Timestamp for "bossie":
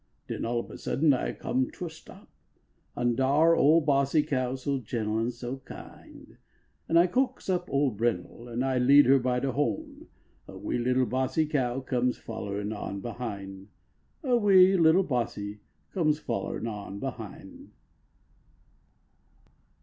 3.81-4.23, 11.05-11.45, 15.03-15.59